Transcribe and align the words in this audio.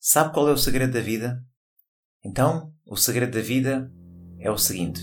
Sabe 0.00 0.32
qual 0.32 0.48
é 0.48 0.52
o 0.52 0.56
segredo 0.56 0.92
da 0.92 1.00
vida? 1.00 1.42
Então, 2.24 2.72
o 2.86 2.96
segredo 2.96 3.32
da 3.32 3.40
vida 3.40 3.90
é 4.38 4.48
o 4.48 4.56
seguinte. 4.56 5.00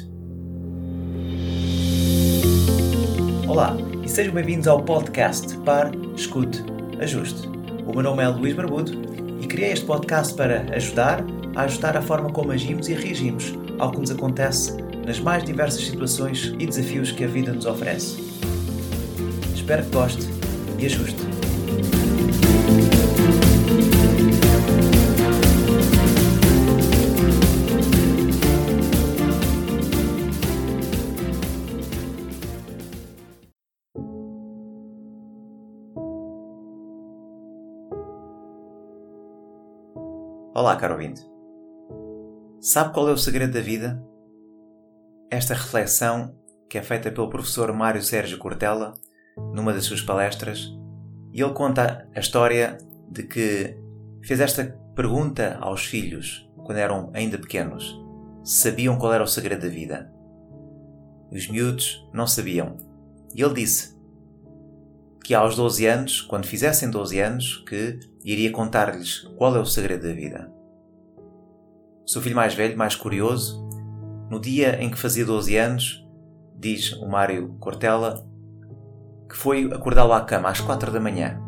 Olá 3.45 3.75
e 4.05 4.07
sejam 4.07 4.33
bem-vindos 4.33 4.69
ao 4.69 4.81
podcast 4.85 5.57
Par, 5.59 5.91
Escute, 6.15 6.63
Ajuste. 7.01 7.45
O 7.85 7.91
meu 7.91 8.03
nome 8.03 8.23
é 8.23 8.29
Luís 8.29 8.55
Barbudo 8.55 8.93
e 9.41 9.47
criei 9.47 9.73
este 9.73 9.85
podcast 9.85 10.33
para 10.33 10.61
ajudar 10.73 11.21
a 11.57 11.63
ajustar 11.63 11.97
a 11.97 12.01
forma 12.01 12.31
como 12.31 12.53
agimos 12.53 12.87
e 12.87 12.93
reagimos 12.93 13.53
ao 13.77 13.91
que 13.91 13.99
nos 13.99 14.11
acontece 14.11 14.77
nas 15.05 15.19
mais 15.19 15.43
diversas 15.43 15.83
situações 15.83 16.53
e 16.57 16.65
desafios 16.65 17.11
que 17.11 17.25
a 17.25 17.27
vida 17.27 17.51
nos 17.51 17.65
oferece. 17.65 18.15
Espero 19.53 19.83
que 19.83 19.91
goste 19.91 20.25
e 20.79 20.85
ajuste. 20.85 21.34
Olá, 40.57 40.77
caro 40.77 40.93
ouvinte. 40.93 41.21
Sabe 42.61 42.93
qual 42.93 43.09
é 43.09 43.11
o 43.11 43.17
segredo 43.17 43.51
da 43.51 43.59
vida? 43.59 44.01
Esta 45.29 45.53
reflexão, 45.53 46.33
que 46.69 46.77
é 46.77 46.81
feita 46.81 47.11
pelo 47.11 47.29
professor 47.29 47.73
Mário 47.73 48.01
Sérgio 48.01 48.37
Cortella, 48.37 48.93
numa 49.53 49.73
das 49.73 49.83
suas 49.83 50.01
palestras, 50.01 50.73
e 51.33 51.41
ele 51.41 51.51
conta 51.51 52.07
a 52.15 52.19
história 52.21 52.77
de 53.11 53.23
que 53.23 53.77
fez 54.23 54.39
esta 54.39 54.63
pergunta 54.95 55.57
aos 55.59 55.83
filhos 55.85 56.49
quando 56.63 56.77
eram 56.77 57.11
ainda 57.13 57.37
pequenos: 57.37 58.01
sabiam 58.41 58.97
qual 58.97 59.11
era 59.11 59.25
o 59.25 59.27
segredo 59.27 59.63
da 59.63 59.67
vida. 59.67 60.09
Os 61.33 61.49
miúdos 61.49 62.07
não 62.13 62.25
sabiam. 62.25 62.77
E 63.35 63.43
ele 63.43 63.55
disse 63.55 63.93
que 65.21 65.33
aos 65.33 65.57
12 65.57 65.85
anos, 65.85 66.21
quando 66.21 66.45
fizessem 66.45 66.89
12 66.89 67.19
anos, 67.19 67.57
que 67.67 67.99
iria 68.25 68.51
contar-lhes 68.51 69.19
qual 69.37 69.55
é 69.55 69.59
o 69.59 69.65
segredo 69.65 70.07
da 70.07 70.13
vida. 70.13 70.51
Seu 72.07 72.21
filho 72.21 72.35
mais 72.35 72.55
velho, 72.55 72.77
mais 72.77 72.95
curioso, 72.95 73.63
no 74.29 74.39
dia 74.39 74.81
em 74.81 74.89
que 74.89 74.97
fazia 74.97 75.23
12 75.23 75.55
anos, 75.55 76.07
diz 76.55 76.93
o 76.93 77.07
Mário 77.07 77.55
Cortella, 77.59 78.27
que 79.29 79.37
foi 79.37 79.71
acordá-lo 79.71 80.13
à 80.13 80.21
cama 80.21 80.49
às 80.49 80.59
4 80.59 80.91
da 80.91 80.99
manhã 80.99 81.39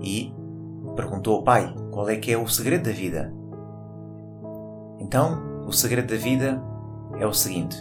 e 0.00 0.34
perguntou 0.96 1.36
ao 1.36 1.44
pai 1.44 1.72
qual 1.92 2.08
é 2.08 2.16
que 2.16 2.32
é 2.32 2.36
o 2.36 2.48
segredo 2.48 2.84
da 2.84 2.92
vida. 2.92 3.32
Então, 4.98 5.64
o 5.64 5.72
segredo 5.72 6.08
da 6.08 6.16
vida 6.16 6.60
é 7.18 7.26
o 7.26 7.32
seguinte: 7.32 7.76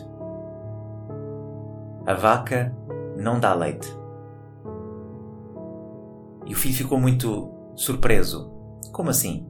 a 2.05 2.13
vaca 2.13 2.75
não 3.17 3.39
dá 3.39 3.53
leite. 3.55 3.91
E 6.45 6.53
o 6.53 6.55
filho 6.55 6.75
ficou 6.75 6.99
muito 6.99 7.56
surpreso. 7.77 8.51
Como 8.91 9.11
assim? 9.11 9.47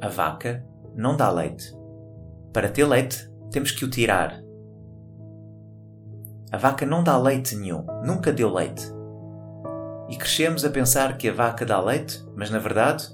A 0.00 0.08
vaca 0.08 0.64
não 0.94 1.16
dá 1.16 1.30
leite. 1.30 1.76
Para 2.52 2.68
ter 2.68 2.84
leite, 2.84 3.28
temos 3.50 3.72
que 3.72 3.84
o 3.84 3.90
tirar. 3.90 4.40
A 6.50 6.56
vaca 6.56 6.86
não 6.86 7.02
dá 7.02 7.18
leite 7.18 7.56
nenhum, 7.56 7.84
nunca 8.04 8.32
deu 8.32 8.52
leite. 8.52 8.86
E 10.08 10.16
crescemos 10.16 10.64
a 10.64 10.70
pensar 10.70 11.16
que 11.16 11.28
a 11.28 11.32
vaca 11.32 11.66
dá 11.66 11.80
leite, 11.80 12.24
mas 12.36 12.50
na 12.50 12.58
verdade, 12.58 13.04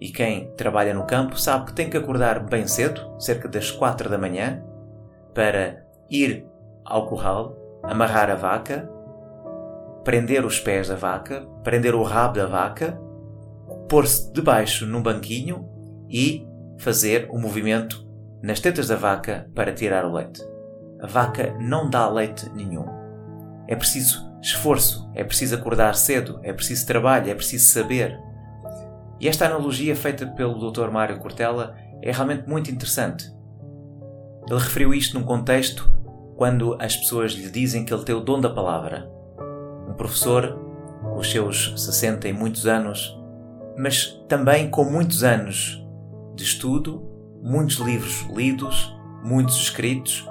e 0.00 0.10
quem 0.10 0.52
trabalha 0.54 0.92
no 0.92 1.06
campo 1.06 1.38
sabe 1.38 1.66
que 1.66 1.72
tem 1.72 1.88
que 1.88 1.96
acordar 1.96 2.44
bem 2.44 2.66
cedo, 2.66 3.00
cerca 3.18 3.48
das 3.48 3.70
quatro 3.70 4.10
da 4.10 4.18
manhã, 4.18 4.62
para 5.32 5.86
ir 6.10 6.46
ao 6.84 7.06
curral, 7.06 7.56
amarrar 7.82 8.28
a 8.30 8.34
vaca 8.34 8.92
prender 10.04 10.44
os 10.44 10.60
pés 10.60 10.88
da 10.88 10.94
vaca, 10.94 11.46
prender 11.64 11.94
o 11.94 12.02
rabo 12.02 12.34
da 12.34 12.46
vaca, 12.46 13.00
pôr-se 13.88 14.32
debaixo 14.32 14.86
num 14.86 15.02
banquinho 15.02 15.68
e 16.08 16.46
fazer 16.78 17.28
o 17.30 17.38
movimento 17.38 18.06
nas 18.42 18.60
tetas 18.60 18.88
da 18.88 18.96
vaca 18.96 19.50
para 19.54 19.72
tirar 19.72 20.04
o 20.04 20.12
leite. 20.12 20.42
A 21.00 21.06
vaca 21.06 21.56
não 21.60 21.88
dá 21.88 22.08
leite 22.08 22.50
nenhum. 22.54 22.86
É 23.66 23.74
preciso 23.74 24.30
esforço, 24.42 25.10
é 25.14 25.24
preciso 25.24 25.54
acordar 25.54 25.94
cedo, 25.94 26.38
é 26.42 26.52
preciso 26.52 26.86
trabalho, 26.86 27.30
é 27.30 27.34
preciso 27.34 27.66
saber. 27.66 28.18
E 29.20 29.28
esta 29.28 29.46
analogia 29.46 29.96
feita 29.96 30.26
pelo 30.26 30.70
Dr. 30.70 30.90
Mário 30.90 31.18
Cortella 31.18 31.74
é 32.02 32.12
realmente 32.12 32.48
muito 32.48 32.70
interessante. 32.70 33.32
Ele 34.48 34.60
referiu 34.60 34.92
isto 34.92 35.18
num 35.18 35.24
contexto 35.24 35.90
quando 36.36 36.76
as 36.80 36.96
pessoas 36.96 37.32
lhe 37.32 37.48
dizem 37.48 37.84
que 37.84 37.94
ele 37.94 38.04
tem 38.04 38.14
o 38.14 38.20
dom 38.20 38.40
da 38.40 38.50
palavra 38.50 39.14
um 39.94 39.96
professor 39.96 40.58
com 41.00 41.16
os 41.16 41.30
seus 41.30 41.72
60 41.76 42.28
e 42.28 42.32
muitos 42.32 42.66
anos, 42.66 43.16
mas 43.76 44.06
também 44.28 44.70
com 44.70 44.84
muitos 44.84 45.24
anos 45.24 45.84
de 46.34 46.42
estudo, 46.42 47.02
muitos 47.42 47.76
livros 47.76 48.26
lidos, 48.34 48.94
muitos 49.22 49.56
escritos. 49.56 50.28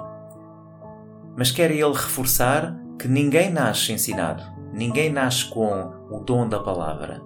Mas 1.36 1.50
quer 1.50 1.70
ele 1.70 1.92
reforçar 1.92 2.76
que 2.98 3.08
ninguém 3.08 3.50
nasce 3.50 3.92
ensinado, 3.92 4.42
ninguém 4.72 5.12
nasce 5.12 5.44
com 5.46 5.92
o 6.10 6.20
dom 6.20 6.48
da 6.48 6.60
palavra. 6.60 7.22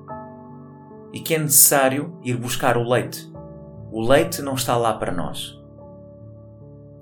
E 1.12 1.20
que 1.20 1.34
é 1.34 1.38
necessário 1.38 2.18
ir 2.22 2.36
buscar 2.36 2.76
o 2.76 2.88
leite. 2.88 3.30
O 3.90 4.02
leite 4.02 4.42
não 4.42 4.54
está 4.54 4.76
lá 4.76 4.94
para 4.94 5.12
nós. 5.12 5.58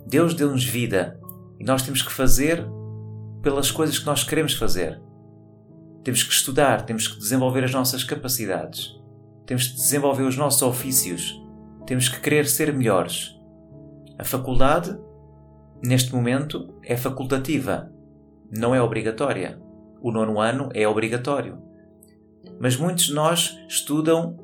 Deus 0.06 0.34
deu-nos 0.34 0.64
vida 0.64 1.20
e 1.58 1.64
nós 1.64 1.82
temos 1.82 2.02
que 2.02 2.12
fazer 2.12 2.64
pelas 3.42 3.70
coisas 3.70 3.98
que 3.98 4.06
nós 4.06 4.22
queremos 4.22 4.54
fazer. 4.54 5.00
Temos 6.04 6.22
que 6.22 6.32
estudar, 6.32 6.82
temos 6.82 7.08
que 7.08 7.18
desenvolver 7.18 7.64
as 7.64 7.72
nossas 7.72 8.04
capacidades, 8.04 8.95
temos 9.46 9.68
que 9.68 9.76
desenvolver 9.76 10.24
os 10.24 10.36
nossos 10.36 10.60
ofícios, 10.62 11.40
temos 11.86 12.08
que 12.08 12.20
querer 12.20 12.46
ser 12.46 12.72
melhores. 12.72 13.34
A 14.18 14.24
faculdade, 14.24 14.98
neste 15.82 16.14
momento, 16.14 16.74
é 16.82 16.96
facultativa, 16.96 17.90
não 18.50 18.74
é 18.74 18.82
obrigatória. 18.82 19.60
O 20.00 20.10
nono 20.10 20.40
ano 20.40 20.68
é 20.74 20.86
obrigatório. 20.86 21.58
Mas 22.60 22.76
muitos 22.76 23.04
de 23.04 23.14
nós 23.14 23.58
estudam 23.68 24.36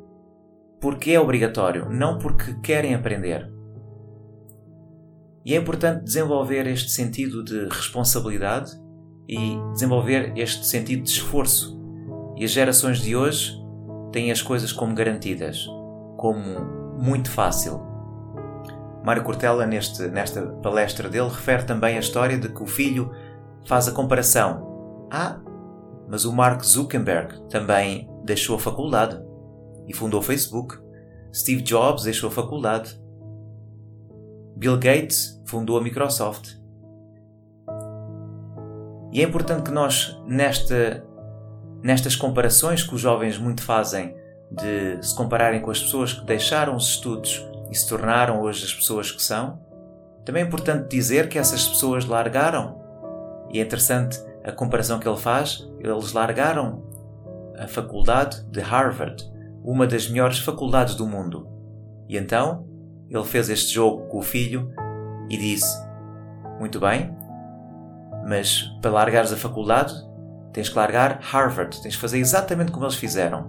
porque 0.80 1.12
é 1.12 1.20
obrigatório, 1.20 1.88
não 1.88 2.18
porque 2.18 2.54
querem 2.60 2.94
aprender. 2.94 3.50
E 5.44 5.54
é 5.54 5.56
importante 5.56 6.04
desenvolver 6.04 6.66
este 6.66 6.90
sentido 6.90 7.42
de 7.42 7.64
responsabilidade 7.64 8.72
e 9.28 9.56
desenvolver 9.72 10.32
este 10.36 10.66
sentido 10.66 11.02
de 11.02 11.10
esforço. 11.10 11.80
E 12.36 12.44
as 12.44 12.50
gerações 12.50 13.00
de 13.00 13.16
hoje 13.16 13.61
têm 14.12 14.30
as 14.30 14.42
coisas 14.42 14.72
como 14.72 14.94
garantidas, 14.94 15.66
como 16.16 16.60
muito 16.98 17.30
fácil. 17.30 17.80
Mário 19.04 19.24
Cortella, 19.24 19.66
neste, 19.66 20.06
nesta 20.08 20.42
palestra 20.62 21.08
dele, 21.08 21.28
refere 21.28 21.64
também 21.64 21.96
a 21.96 22.00
história 22.00 22.38
de 22.38 22.48
que 22.48 22.62
o 22.62 22.66
filho 22.66 23.10
faz 23.66 23.88
a 23.88 23.92
comparação. 23.92 25.08
Ah, 25.10 25.40
mas 26.08 26.24
o 26.24 26.32
Mark 26.32 26.62
Zuckerberg 26.62 27.48
também 27.48 28.08
deixou 28.24 28.56
a 28.56 28.58
faculdade 28.60 29.20
e 29.88 29.94
fundou 29.94 30.20
o 30.20 30.22
Facebook. 30.22 30.78
Steve 31.34 31.62
Jobs 31.62 32.04
deixou 32.04 32.28
a 32.28 32.32
faculdade. 32.32 33.00
Bill 34.56 34.78
Gates 34.78 35.42
fundou 35.46 35.78
a 35.78 35.82
Microsoft. 35.82 36.50
E 39.12 39.20
é 39.20 39.24
importante 39.24 39.64
que 39.64 39.70
nós, 39.70 40.18
nesta, 40.26 41.04
nestas 41.82 42.14
comparações 42.14 42.82
que 42.82 42.94
os 42.94 43.00
jovens 43.00 43.38
muito 43.38 43.62
fazem, 43.62 44.14
de 44.50 45.04
se 45.04 45.14
compararem 45.14 45.60
com 45.60 45.70
as 45.70 45.80
pessoas 45.82 46.12
que 46.12 46.24
deixaram 46.24 46.76
os 46.76 46.88
estudos 46.88 47.44
e 47.70 47.74
se 47.74 47.88
tornaram 47.88 48.42
hoje 48.42 48.64
as 48.64 48.74
pessoas 48.74 49.10
que 49.10 49.22
são, 49.22 49.58
também 50.24 50.42
é 50.42 50.46
importante 50.46 50.88
dizer 50.88 51.28
que 51.28 51.38
essas 51.38 51.66
pessoas 51.66 52.04
largaram. 52.04 52.80
E 53.50 53.58
é 53.58 53.62
interessante 53.62 54.18
a 54.44 54.52
comparação 54.52 54.98
que 54.98 55.08
ele 55.08 55.16
faz. 55.16 55.68
Eles 55.80 56.12
largaram 56.12 56.84
a 57.58 57.66
faculdade 57.66 58.42
de 58.44 58.60
Harvard, 58.60 59.24
uma 59.64 59.86
das 59.86 60.08
melhores 60.08 60.38
faculdades 60.38 60.94
do 60.94 61.06
mundo. 61.06 61.48
E 62.08 62.16
então 62.16 62.66
ele 63.08 63.24
fez 63.24 63.48
este 63.50 63.74
jogo 63.74 64.06
com 64.08 64.18
o 64.18 64.22
filho 64.22 64.72
e 65.28 65.36
disse: 65.36 65.76
Muito 66.60 66.78
bem, 66.78 67.14
mas 68.26 68.62
para 68.80 68.90
largares 68.90 69.32
a 69.32 69.36
faculdade, 69.36 69.92
tens 70.52 70.68
que 70.68 70.76
largar 70.76 71.18
Harvard, 71.20 71.80
tens 71.82 71.94
que 71.94 72.00
fazer 72.00 72.18
exatamente 72.18 72.72
como 72.72 72.84
eles 72.84 72.96
fizeram, 72.96 73.48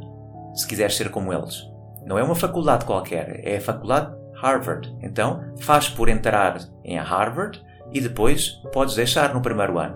se 0.56 0.68
quiseres 0.68 0.96
ser 0.96 1.10
como 1.10 1.34
eles. 1.34 1.64
Não 2.06 2.18
é 2.18 2.24
uma 2.24 2.36
faculdade 2.36 2.86
qualquer, 2.86 3.42
é 3.44 3.58
a 3.58 3.62
faculdade 3.62 4.14
Harvard. 4.36 4.94
Então, 5.02 5.42
faz 5.60 5.90
por 5.90 6.10
entrar 6.10 6.60
em 6.84 6.98
Harvard 6.98 7.64
e 7.92 8.02
depois 8.02 8.62
podes 8.74 8.96
deixar 8.96 9.34
no 9.34 9.42
primeiro 9.42 9.80
ano. 9.80 9.96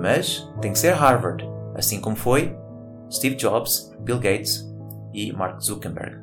Mas 0.00 0.48
tem 0.60 0.72
que 0.72 0.78
ser 0.78 0.92
Harvard, 0.94 1.44
assim 1.74 2.00
como 2.00 2.16
foi 2.16 2.56
Steve 3.10 3.36
Jobs, 3.36 3.94
Bill 4.00 4.18
Gates 4.18 4.64
e 5.12 5.32
Mark 5.32 5.60
Zuckerberg. 5.60 6.18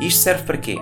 E 0.00 0.06
isto 0.06 0.22
serve 0.22 0.44
para 0.44 0.58
quê? 0.58 0.76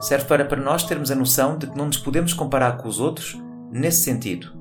Serve 0.00 0.24
para, 0.24 0.44
para 0.44 0.60
nós 0.60 0.84
termos 0.84 1.10
a 1.10 1.14
noção 1.14 1.56
de 1.56 1.66
que 1.66 1.76
não 1.76 1.86
nos 1.86 1.98
podemos 1.98 2.32
comparar 2.32 2.76
com 2.78 2.88
os 2.88 2.98
outros 2.98 3.38
nesse 3.70 4.02
sentido. 4.02 4.59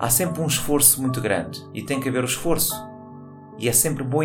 Há 0.00 0.08
sempre 0.08 0.40
um 0.40 0.46
esforço 0.46 1.02
muito 1.02 1.20
grande 1.20 1.62
e 1.74 1.82
tem 1.82 2.00
que 2.00 2.08
haver 2.08 2.22
o 2.22 2.26
esforço. 2.26 2.74
E 3.58 3.68
é 3.68 3.72
sempre 3.72 4.02
bom, 4.02 4.22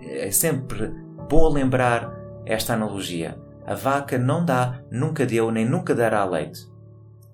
é 0.00 0.32
sempre 0.32 0.88
bom 1.30 1.48
lembrar 1.48 2.12
esta 2.44 2.74
analogia. 2.74 3.40
A 3.64 3.76
vaca 3.76 4.18
não 4.18 4.44
dá, 4.44 4.82
nunca 4.90 5.24
deu, 5.24 5.52
nem 5.52 5.64
nunca 5.64 5.94
dará 5.94 6.24
leite. 6.24 6.66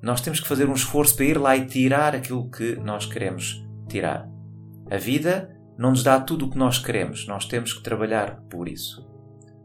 Nós 0.03 0.21
temos 0.21 0.39
que 0.39 0.47
fazer 0.47 0.69
um 0.69 0.75
esforço 0.75 1.17
para 1.17 1.25
ir 1.25 1.39
lá 1.39 1.57
e 1.57 1.65
tirar 1.65 2.15
aquilo 2.15 2.51
que 2.51 2.77
nós 2.77 3.07
queremos 3.07 3.67
tirar. 3.89 4.29
A 4.91 4.99
vida 4.99 5.57
não 5.79 5.89
nos 5.89 6.03
dá 6.03 6.21
tudo 6.21 6.45
o 6.45 6.51
que 6.51 6.59
nós 6.59 6.79
queremos, 6.79 7.27
nós 7.27 7.47
temos 7.47 7.73
que 7.73 7.83
trabalhar 7.83 8.43
por 8.51 8.69
isso. 8.69 9.09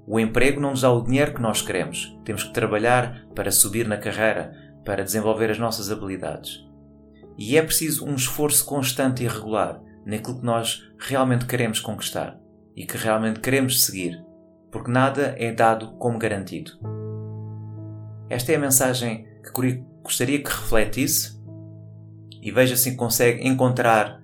O 0.08 0.18
emprego 0.18 0.62
não 0.62 0.72
nos 0.72 0.82
dá 0.82 0.92
o 0.92 1.04
dinheiro 1.04 1.34
que 1.34 1.42
nós 1.42 1.62
queremos. 1.62 2.18
Temos 2.24 2.46
que 2.46 2.54
trabalhar 2.54 3.26
para 3.36 3.52
subir 3.52 3.86
na 3.86 3.98
carreira, 3.98 4.54
para 4.86 5.04
desenvolver 5.04 5.52
as 5.52 5.60
nossas 5.60 5.92
habilidades. 5.92 6.66
E 7.38 7.58
é 7.58 7.62
preciso 7.62 8.06
um 8.06 8.16
esforço 8.16 8.66
constante 8.66 9.24
e 9.24 9.28
regular 9.28 9.82
naquilo 10.06 10.40
que 10.40 10.46
nós 10.46 10.82
realmente 10.98 11.46
queremos 11.46 11.80
conquistar 11.80 12.40
e 12.76 12.86
que 12.86 12.98
realmente 12.98 13.40
queremos 13.40 13.84
seguir, 13.84 14.24
porque 14.72 14.92
nada 14.92 15.36
é 15.38 15.52
dado 15.52 15.94
como 15.94 16.18
garantido. 16.18 16.72
Esta 18.30 18.52
é 18.52 18.56
a 18.56 18.60
mensagem 18.60 19.28
que 19.44 19.84
gostaria 20.02 20.42
que 20.42 20.50
refletisse 20.50 21.40
e 22.42 22.52
veja 22.52 22.76
se 22.76 22.96
consegue 22.96 23.48
encontrar 23.48 24.22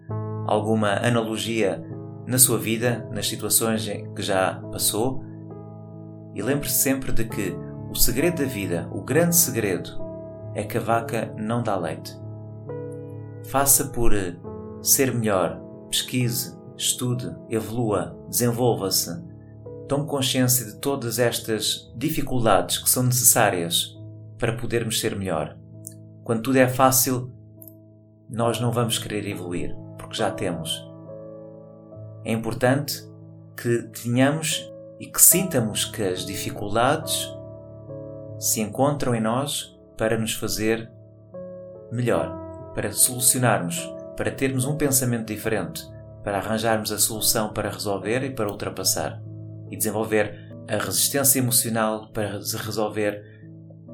alguma 0.47 0.93
analogia 1.05 1.83
na 2.27 2.37
sua 2.37 2.57
vida, 2.57 3.07
nas 3.11 3.27
situações 3.27 3.87
que 4.15 4.21
já 4.21 4.55
passou 4.71 5.23
e 6.35 6.41
lembre-se 6.41 6.75
sempre 6.75 7.11
de 7.11 7.25
que 7.25 7.55
o 7.89 7.95
segredo 7.95 8.43
da 8.43 8.47
vida, 8.47 8.87
o 8.91 9.01
grande 9.01 9.35
segredo, 9.35 9.89
é 10.53 10.63
que 10.63 10.77
a 10.77 10.81
vaca 10.81 11.33
não 11.37 11.63
dá 11.63 11.75
leite. 11.75 12.15
Faça 13.47 13.85
por 13.85 14.13
eh, 14.13 14.35
ser 14.81 15.13
melhor, 15.13 15.59
pesquise, 15.89 16.57
estude, 16.77 17.35
evolua, 17.49 18.17
desenvolva-se. 18.29 19.09
Tome 19.87 20.05
consciência 20.05 20.65
de 20.65 20.75
todas 20.75 21.19
estas 21.19 21.91
dificuldades 21.95 22.77
que 22.77 22.89
são 22.89 23.03
necessárias 23.03 23.97
para 24.37 24.55
podermos 24.55 24.99
ser 24.99 25.15
melhor. 25.15 25.57
Quando 26.23 26.43
tudo 26.43 26.57
é 26.57 26.67
fácil, 26.67 27.31
nós 28.29 28.59
não 28.59 28.71
vamos 28.71 28.99
querer 28.99 29.27
evoluir, 29.27 29.75
porque 29.97 30.15
já 30.15 30.31
temos. 30.31 30.87
É 32.23 32.31
importante 32.31 33.03
que 33.57 33.83
tenhamos 34.03 34.71
e 34.99 35.07
que 35.07 35.21
sintamos 35.21 35.85
que 35.85 36.03
as 36.03 36.25
dificuldades 36.25 37.27
se 38.37 38.61
encontram 38.61 39.15
em 39.15 39.21
nós 39.21 39.77
para 39.97 40.17
nos 40.17 40.33
fazer 40.33 40.89
melhor, 41.91 42.48
para 42.73 42.91
solucionarmos, 42.91 43.91
para 44.15 44.31
termos 44.31 44.65
um 44.65 44.77
pensamento 44.77 45.27
diferente, 45.27 45.83
para 46.23 46.37
arranjarmos 46.37 46.91
a 46.91 46.97
solução 46.97 47.53
para 47.53 47.69
resolver 47.69 48.23
e 48.23 48.31
para 48.31 48.49
ultrapassar 48.49 49.21
e 49.69 49.77
desenvolver 49.77 50.49
a 50.67 50.77
resistência 50.77 51.39
emocional 51.39 52.09
para 52.11 52.31
resolver 52.31 53.23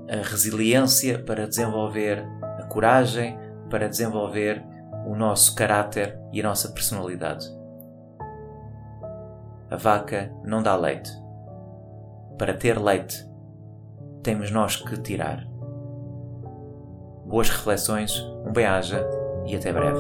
a 0.10 0.18
resiliência, 0.18 1.20
para 1.20 1.48
desenvolver 1.48 2.26
a 2.60 2.64
coragem, 2.64 3.38
para 3.70 3.88
desenvolver 3.88 4.64
o 5.06 5.16
nosso 5.16 5.56
caráter 5.56 6.20
e 6.32 6.42
a 6.42 6.44
nossa 6.44 6.70
personalidade. 6.70 7.48
A 9.70 9.78
vaca 9.78 10.32
não 10.44 10.62
dá 10.62 10.76
leite. 10.76 11.12
Para 12.38 12.54
ter 12.54 12.78
leite, 12.80 13.26
temos 14.22 14.52
nós 14.52 14.76
que 14.76 14.98
tirar. 14.98 15.48
Boas 17.26 17.50
reflexões, 17.50 18.24
um 18.46 18.54
bem-aja 18.54 19.04
e 19.48 19.56
até 19.56 19.74
breve. 19.74 20.00